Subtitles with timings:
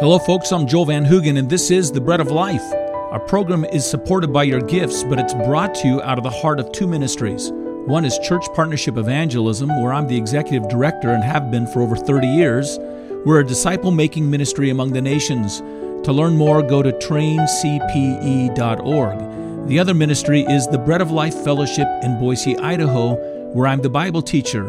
[0.00, 0.52] Hello, folks.
[0.52, 2.62] I'm Joel Van Hoogen, and this is The Bread of Life.
[3.10, 6.30] Our program is supported by your gifts, but it's brought to you out of the
[6.30, 7.50] heart of two ministries.
[7.52, 11.96] One is Church Partnership Evangelism, where I'm the executive director and have been for over
[11.96, 12.78] 30 years.
[13.26, 15.58] We're a disciple making ministry among the nations.
[16.04, 19.66] To learn more, go to traincpe.org.
[19.66, 23.16] The other ministry is the Bread of Life Fellowship in Boise, Idaho,
[23.52, 24.68] where I'm the Bible teacher,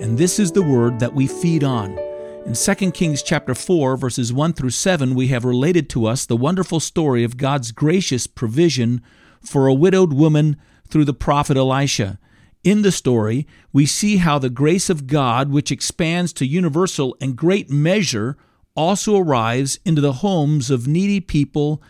[0.00, 1.98] and this is the word that we feed on.
[2.46, 6.36] In 2 Kings chapter 4 verses 1 through 7 we have related to us the
[6.36, 9.02] wonderful story of God's gracious provision
[9.40, 10.56] for a widowed woman
[10.88, 12.18] through the prophet Elisha.
[12.64, 17.36] In the story, we see how the grace of God, which expands to universal and
[17.36, 18.36] great measure,
[18.74, 21.82] also arrives into the homes of needy people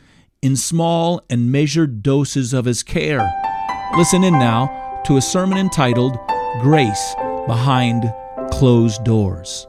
[0.42, 3.28] in small and measured doses of His care.
[3.96, 6.18] Listen in now to a sermon entitled
[6.60, 7.14] Grace
[7.46, 8.12] Behind
[8.50, 9.66] Closed Doors.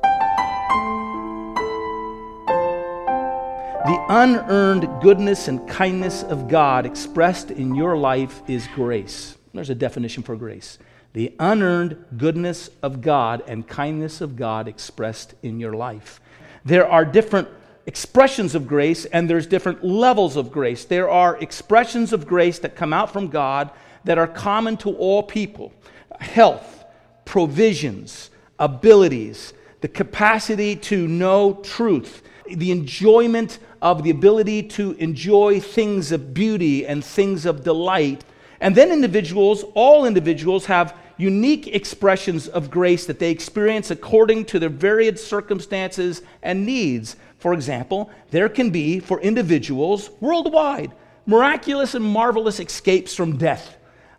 [4.11, 9.37] Unearned goodness and kindness of God expressed in your life is grace.
[9.53, 10.77] There's a definition for grace.
[11.13, 16.19] The unearned goodness of God and kindness of God expressed in your life.
[16.65, 17.47] There are different
[17.85, 20.83] expressions of grace and there's different levels of grace.
[20.83, 23.71] There are expressions of grace that come out from God
[24.03, 25.71] that are common to all people
[26.19, 26.83] health,
[27.23, 32.23] provisions, abilities, the capacity to know truth,
[32.55, 38.23] the enjoyment of the ability to enjoy things of beauty and things of delight.
[38.59, 44.59] And then individuals, all individuals, have unique expressions of grace that they experience according to
[44.59, 47.15] their varied circumstances and needs.
[47.37, 50.91] For example, there can be, for individuals worldwide,
[51.25, 53.77] miraculous and marvelous escapes from death,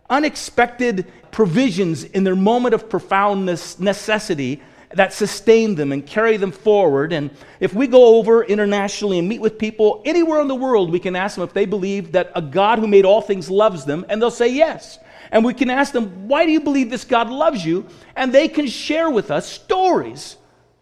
[0.09, 4.61] unexpected provisions in their moment of profound necessity
[4.93, 7.13] that sustain them and carry them forward.
[7.13, 10.99] And if we go over internationally and meet with people anywhere in the world, we
[10.99, 14.05] can ask them if they believe that a God who made all things loves them,
[14.09, 14.99] and they'll say yes.
[15.31, 17.87] And we can ask them, why do you believe this God loves you?
[18.15, 20.37] And they can share with us stories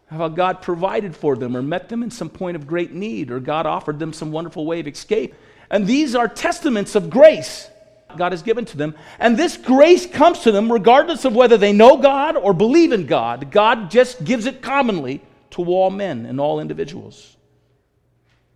[0.10, 3.32] of how God provided for them or met them in some point of great need
[3.32, 5.34] or God offered them some wonderful way of escape.
[5.70, 7.70] And these are testaments of grace.
[8.18, 8.96] God has given to them.
[9.20, 13.06] And this grace comes to them regardless of whether they know God or believe in
[13.06, 13.52] God.
[13.52, 17.38] God just gives it commonly to all men and all individuals.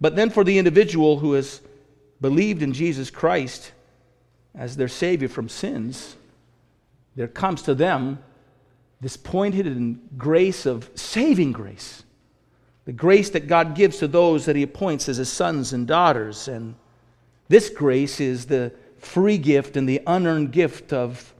[0.02, 1.62] But then for the individual who has
[2.22, 3.72] believed in Jesus Christ
[4.54, 6.16] as their Savior from sins,
[7.16, 8.20] there comes to them
[9.02, 12.04] this pointed and grace of saving grace.
[12.86, 16.48] The grace that God gives to those that He appoints as His sons and daughters.
[16.48, 16.76] And
[17.48, 18.72] this grace is the
[19.06, 21.34] free gift and the unearned gift of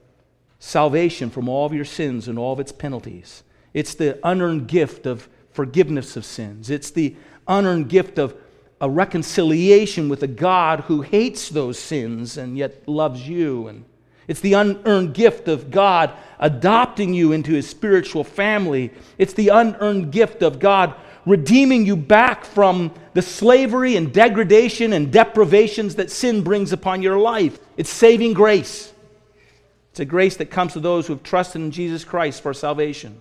[0.58, 3.42] salvation from all of your sins and all of its penalties.
[3.74, 6.70] It's the unearned gift of forgiveness of sins.
[6.70, 7.16] It's the
[7.46, 8.34] unearned gift of
[8.80, 13.68] a reconciliation with a God who hates those sins and yet loves you.
[13.68, 13.84] And
[14.28, 18.92] it's the unearned gift of God adopting you into his spiritual family.
[19.18, 20.94] It's the unearned gift of God
[21.26, 27.18] redeeming you back from the slavery and degradation and deprivations that sin brings upon your
[27.18, 27.58] life.
[27.76, 28.92] It's saving grace.
[29.90, 33.20] It's a grace that comes to those who have trusted in Jesus Christ for salvation.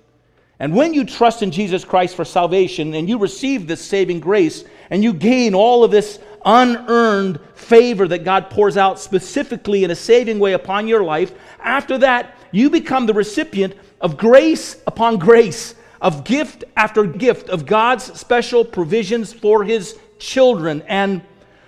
[0.59, 4.63] And when you trust in Jesus Christ for salvation and you receive this saving grace
[4.89, 9.95] and you gain all of this unearned favor that God pours out specifically in a
[9.95, 15.75] saving way upon your life, after that, you become the recipient of grace upon grace
[16.01, 20.83] of gift after gift of God's special provisions for his children.
[20.87, 21.21] And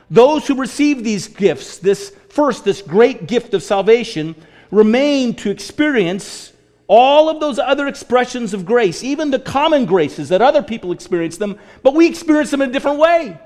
[0.09, 4.35] those who receive these gifts, this first, this great gift of salvation,
[4.71, 6.53] remain to experience
[6.87, 11.37] all of those other expressions of grace, even the common graces that other people experience
[11.37, 13.37] them, but we experience them in a different way.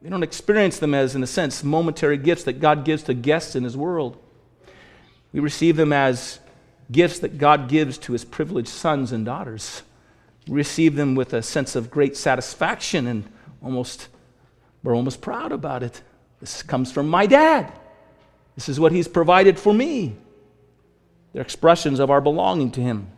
[0.00, 3.54] We don't experience them as, in a sense, momentary gifts that God gives to guests
[3.54, 4.18] in His world.
[5.32, 6.40] We receive them as
[6.90, 9.82] gifts that God gives to his privileged sons and daughters.
[10.48, 13.24] receive them with a sense of great satisfaction and
[13.62, 14.08] almost,
[14.82, 16.02] we're almost proud about it.
[16.40, 17.72] This comes from my dad.
[18.56, 20.16] This is what he's provided for me.
[21.32, 23.08] They're expressions of our belonging to him.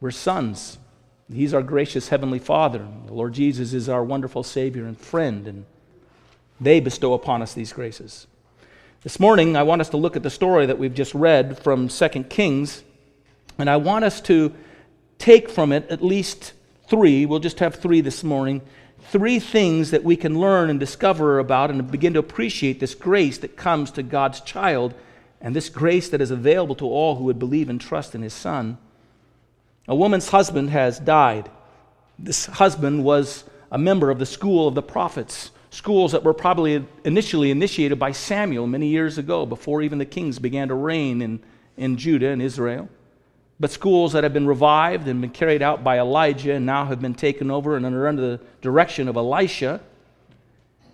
[0.00, 0.78] We're sons.
[1.32, 2.86] He's our gracious Heavenly Father.
[3.06, 5.66] The Lord Jesus is our wonderful Savior and friend, and
[6.60, 8.26] they bestow upon us these graces.
[9.04, 11.86] This morning, I want us to look at the story that we've just read from
[11.86, 12.82] 2 Kings
[13.56, 14.52] and I want us to
[15.18, 16.52] take from it at least
[16.88, 18.60] three, we'll just have three this morning,
[18.98, 23.38] three things that we can learn and discover about and begin to appreciate this grace
[23.38, 24.94] that comes to God's child
[25.40, 28.34] and this grace that is available to all who would believe and trust in his
[28.34, 28.78] son.
[29.86, 31.48] A woman's husband has died.
[32.18, 36.84] This husband was a member of the school of the prophets, schools that were probably
[37.04, 41.38] initially initiated by Samuel many years ago, before even the kings began to reign in,
[41.76, 42.88] in Judah and Israel.
[43.60, 47.00] But schools that have been revived and been carried out by Elijah and now have
[47.00, 49.80] been taken over and are under the direction of Elisha.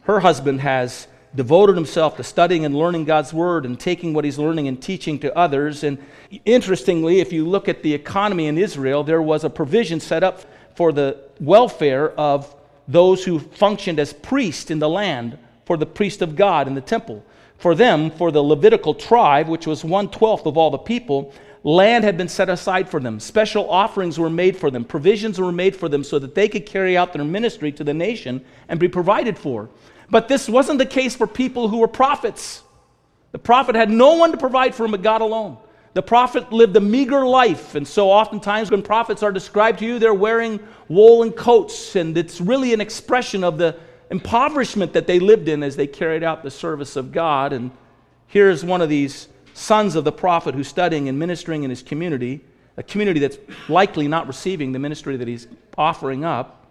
[0.03, 4.39] Her husband has devoted himself to studying and learning God's word and taking what he's
[4.39, 5.83] learning and teaching to others.
[5.83, 5.97] And
[6.45, 10.43] interestingly, if you look at the economy in Israel, there was a provision set up
[10.77, 12.55] for the welfare of
[12.87, 16.81] those who functioned as priests in the land, for the priest of God in the
[16.81, 17.25] temple.
[17.57, 21.33] For them, for the Levitical tribe, which was one twelfth of all the people,
[21.63, 23.19] land had been set aside for them.
[23.19, 24.85] Special offerings were made for them.
[24.85, 27.95] Provisions were made for them so that they could carry out their ministry to the
[27.95, 29.71] nation and be provided for.
[30.11, 32.63] But this wasn't the case for people who were prophets.
[33.33, 35.57] The prophet had no one to provide for him but God alone.
[35.95, 40.01] The prophet lived a meager life, and so oftentimes when prophets are described to you,
[40.01, 40.59] they're wearing
[40.89, 43.77] woolen coats, and it's really an expression of the
[44.11, 47.53] impoverishment that they lived in as they carried out the service of God.
[47.53, 47.71] And
[48.27, 52.45] here's one of these sons of the prophet who's studying and ministering in his community,
[52.77, 53.39] a community that's
[53.69, 55.47] likely not receiving the ministry that he's
[55.79, 56.67] offering up.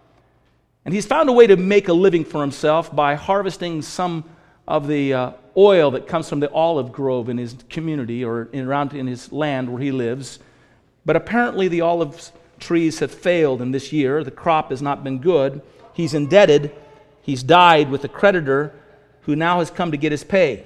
[0.84, 4.24] And he's found a way to make a living for himself by harvesting some
[4.66, 8.66] of the uh, oil that comes from the olive grove in his community or in,
[8.66, 10.38] around in his land where he lives.
[11.04, 14.24] But apparently, the olive trees have failed in this year.
[14.24, 15.60] The crop has not been good.
[15.92, 16.74] He's indebted.
[17.22, 18.74] He's died with a creditor
[19.22, 20.64] who now has come to get his pay.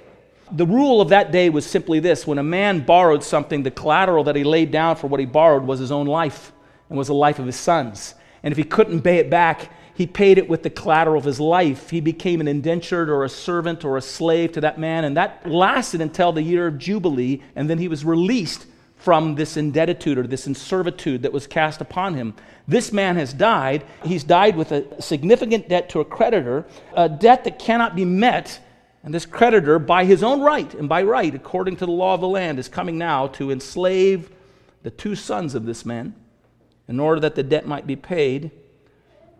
[0.52, 4.24] The rule of that day was simply this when a man borrowed something, the collateral
[4.24, 6.52] that he laid down for what he borrowed was his own life
[6.88, 8.14] and was the life of his sons.
[8.42, 11.40] And if he couldn't pay it back, he paid it with the collateral of his
[11.40, 11.90] life.
[11.90, 15.44] He became an indentured or a servant or a slave to that man, and that
[15.44, 20.24] lasted until the year of Jubilee, and then he was released from this indebtitude or
[20.24, 22.34] this servitude that was cast upon him.
[22.68, 23.82] This man has died.
[24.04, 26.64] He's died with a significant debt to a creditor,
[26.94, 28.60] a debt that cannot be met.
[29.02, 32.20] And this creditor, by his own right, and by right, according to the law of
[32.20, 34.30] the land, is coming now to enslave
[34.84, 36.14] the two sons of this man
[36.86, 38.52] in order that the debt might be paid.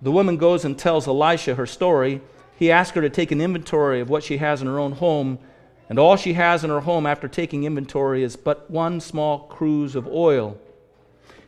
[0.00, 2.20] The woman goes and tells Elisha her story.
[2.56, 5.38] He asks her to take an inventory of what she has in her own home,
[5.88, 9.94] and all she has in her home after taking inventory is but one small cruse
[9.94, 10.58] of oil.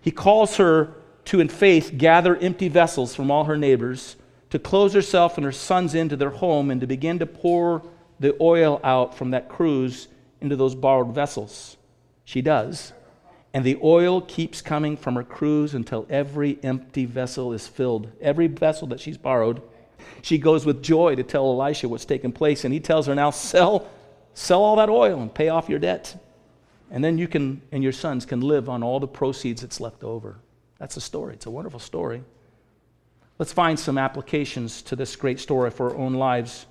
[0.00, 0.94] He calls her
[1.26, 4.16] to, in faith, gather empty vessels from all her neighbors,
[4.50, 7.82] to close herself and her sons into their home, and to begin to pour
[8.18, 10.08] the oil out from that cruse
[10.40, 11.76] into those borrowed vessels.
[12.24, 12.92] She does.
[13.52, 18.10] And the oil keeps coming from her cruse until every empty vessel is filled.
[18.20, 19.60] Every vessel that she's borrowed,
[20.22, 22.64] she goes with joy to tell Elisha what's taken place.
[22.64, 23.88] And he tells her, Now sell,
[24.34, 26.16] sell all that oil and pay off your debt.
[26.90, 30.04] And then you can, and your sons can live on all the proceeds that's left
[30.04, 30.38] over.
[30.78, 31.34] That's a story.
[31.34, 32.22] It's a wonderful story.
[33.38, 36.66] Let's find some applications to this great story for our own lives.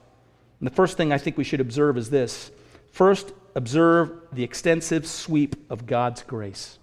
[0.59, 2.51] And the first thing I think we should observe is this
[2.91, 6.79] first, observe the extensive sweep of God's grace.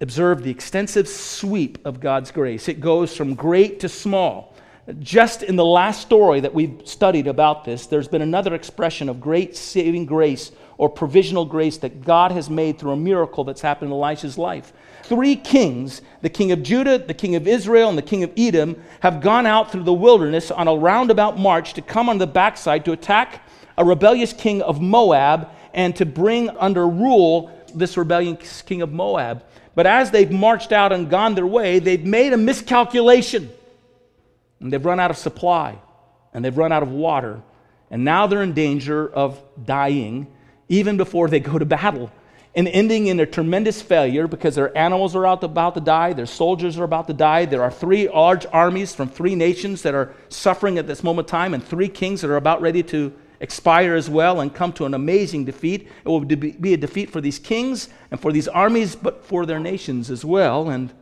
[0.00, 2.70] Observe the extensive sweep of God's grace.
[2.70, 4.54] It goes from great to small.
[4.98, 9.20] Just in the last story that we've studied about this, there's been another expression of
[9.20, 13.92] great saving grace or provisional grace that God has made through a miracle that's happened
[13.92, 14.72] in Elisha's life.
[15.02, 18.82] Three kings, the king of Judah, the king of Israel, and the king of Edom,
[19.00, 22.86] have gone out through the wilderness on a roundabout march to come on the backside
[22.86, 23.46] to attack
[23.76, 29.44] a rebellious king of Moab and to bring under rule this rebellious king of Moab.
[29.74, 33.50] But as they've marched out and gone their way, they've made a miscalculation.
[34.60, 35.78] And they've run out of supply,
[36.34, 37.40] and they've run out of water.
[37.90, 40.26] And now they're in danger of dying
[40.68, 42.10] even before they go to battle
[42.54, 46.26] and ending in a tremendous failure because their animals are out about to die, their
[46.26, 47.44] soldiers are about to die.
[47.44, 51.30] There are three large armies from three nations that are suffering at this moment in
[51.30, 54.84] time, and three kings that are about ready to expire as well and come to
[54.84, 55.88] an amazing defeat.
[56.04, 59.58] It will be a defeat for these kings and for these armies, but for their
[59.58, 60.68] nations as well.
[60.68, 60.92] And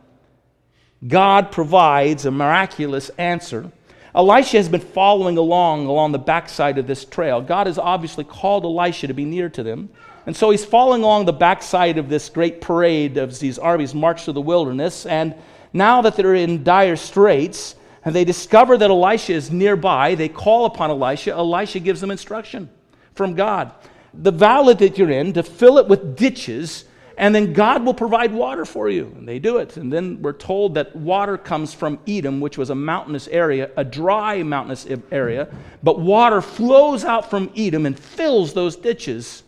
[1.07, 3.71] God provides a miraculous answer.
[4.15, 7.41] Elisha has been following along along the backside of this trail.
[7.41, 9.89] God has obviously called Elisha to be near to them.
[10.25, 14.23] And so he's following along the backside of this great parade of these armies march
[14.23, 15.05] through the wilderness.
[15.05, 15.35] And
[15.73, 20.15] now that they're in dire straits, and they discover that Elisha is nearby.
[20.15, 21.31] They call upon Elisha.
[21.31, 22.69] Elisha gives them instruction
[23.13, 23.71] from God.
[24.13, 26.85] The valley that you're in, to fill it with ditches,
[27.17, 29.13] and then God will provide water for you.
[29.17, 29.75] And they do it.
[29.75, 33.83] And then we're told that water comes from Edom, which was a mountainous area, a
[33.83, 35.53] dry mountainous area,
[35.83, 39.43] but water flows out from Edom and fills those ditches,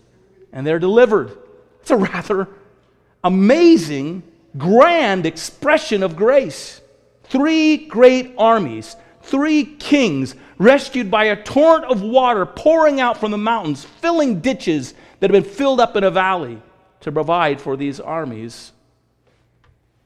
[0.51, 1.38] and they're delivered.
[1.79, 2.50] It's a rather
[3.24, 4.24] amazing,
[4.58, 6.81] grand expression of grace.
[7.32, 13.38] Three great armies, three kings rescued by a torrent of water pouring out from the
[13.38, 16.62] mountains, filling ditches that have been filled up in a valley
[17.00, 18.74] to provide for these armies.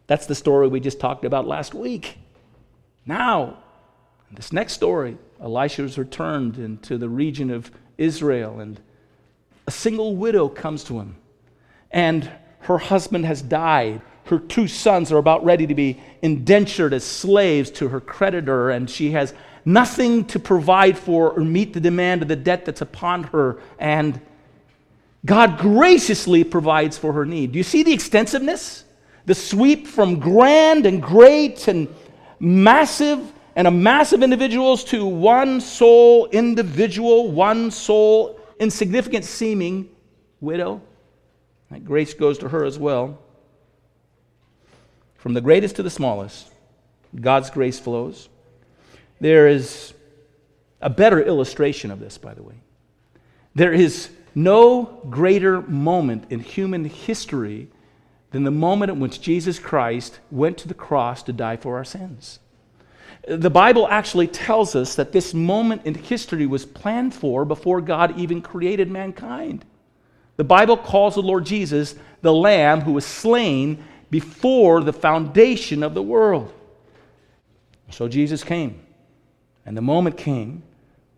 [0.05, 2.19] That's the story we just talked about last week.
[3.07, 3.57] Now,
[4.31, 8.79] this next story, Elisha has returned into the region of Israel, and
[9.65, 11.15] a single widow comes to him,
[11.89, 12.29] and
[12.59, 14.03] her husband has died.
[14.25, 18.89] Her two sons are about ready to be indentured as slaves to her creditor, and
[18.89, 23.23] she has nothing to provide for or meet the demand of the debt that's upon
[23.25, 23.59] her.
[23.79, 24.19] And
[25.25, 27.51] God graciously provides for her need.
[27.51, 28.83] Do you see the extensiveness?
[29.25, 31.87] The sweep from grand and great and
[32.39, 39.89] massive and a mass of individuals to one sole individual, one sole insignificant seeming
[40.41, 40.81] widow.
[41.71, 43.19] That grace goes to her as well.
[45.25, 46.51] From the greatest to the smallest,
[47.19, 48.29] God's grace flows.
[49.19, 49.95] There is
[50.81, 52.53] a better illustration of this, by the way.
[53.55, 57.69] There is no greater moment in human history
[58.29, 61.85] than the moment at which Jesus Christ went to the cross to die for our
[61.85, 62.37] sins.
[63.27, 68.15] The Bible actually tells us that this moment in history was planned for before God
[68.19, 69.65] even created mankind.
[70.37, 73.83] The Bible calls the Lord Jesus the Lamb who was slain
[74.15, 76.53] before the foundation of the world.
[77.89, 78.79] So Jesus came,
[79.65, 80.63] and the moment came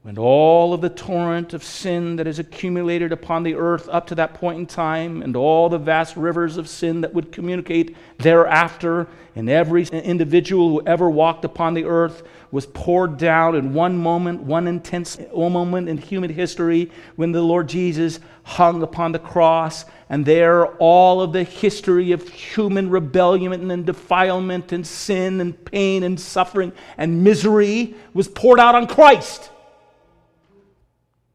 [0.08, 4.16] when all of the torrent of sin that has accumulated upon the earth up to
[4.16, 9.06] that point in time, and all the vast rivers of sin that would communicate thereafter,
[9.36, 14.42] and every individual who ever walked upon the earth was poured down in one moment,
[14.42, 19.84] one intense moment in human history when the Lord Jesus hung upon the cross.
[20.08, 26.04] And there, all of the history of human rebellion and defilement and sin and pain
[26.04, 29.50] and suffering and misery was poured out on Christ.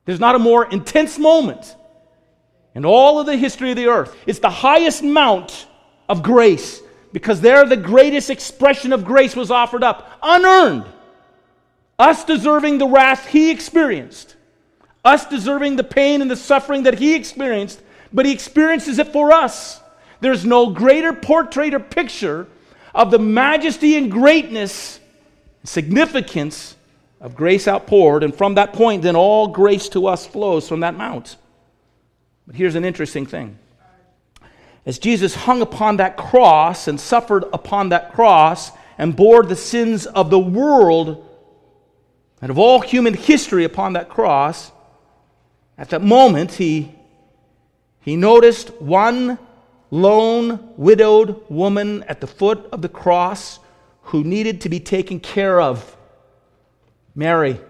[0.05, 1.77] There's not a more intense moment
[2.75, 4.17] in all of the history of the earth.
[4.27, 5.67] It's the highest mount
[6.09, 6.83] of grace
[7.13, 10.87] because there the greatest expression of grace was offered up, unearned.
[11.99, 14.35] Us deserving the wrath he experienced,
[15.05, 17.81] us deserving the pain and the suffering that he experienced,
[18.13, 19.81] but he experiences it for us.
[20.21, 22.49] There's no greater portrait or picture
[22.95, 25.01] of the majesty and greatness,
[25.65, 26.77] significance
[27.23, 30.97] of grace outpoured, and from that point, then all grace to us flows from that
[30.97, 31.37] mount.
[32.47, 33.59] But here's an interesting thing.
[34.85, 40.07] As Jesus hung upon that cross and suffered upon that cross and bore the sins
[40.07, 41.29] of the world
[42.41, 44.73] and of all human history upon that cross,
[45.79, 46.93] at that moment he,
[48.01, 49.39] he noticed one
[49.93, 53.61] lone widowed woman at the foot of the cross
[54.07, 55.97] who needed to be taken care of.
[57.15, 57.61] Mary.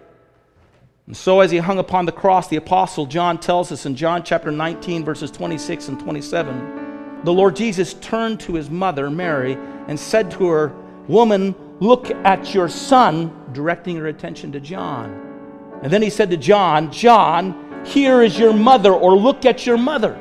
[1.07, 4.23] And so, as he hung upon the cross, the Apostle John tells us in John
[4.23, 9.57] chapter 19, verses 26 and 27, the Lord Jesus turned to his mother, Mary,
[9.89, 10.73] and said to her,
[11.09, 15.81] Woman, look at your son, directing her attention to John.
[15.83, 19.77] And then he said to John, John, here is your mother, or look at your
[19.77, 20.17] mother.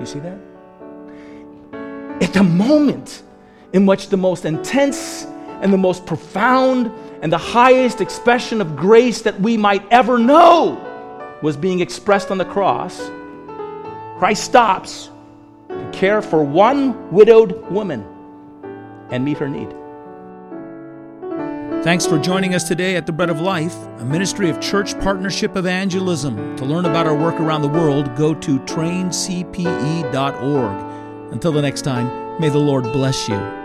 [0.00, 0.38] You see that?
[2.22, 3.22] At the moment
[3.72, 5.26] in which the most intense
[5.60, 6.90] and the most profound
[7.22, 10.84] and the highest expression of grace that we might ever know
[11.42, 13.10] was being expressed on the cross,
[14.18, 15.10] Christ stops
[15.68, 18.04] to care for one widowed woman
[19.10, 19.74] and meet her need.
[21.84, 25.56] Thanks for joining us today at the Bread of Life, a ministry of church partnership
[25.56, 26.56] evangelism.
[26.56, 30.12] To learn about our work around the world, go to traincpe.org.
[31.32, 33.57] Until the next time, may the Lord bless you.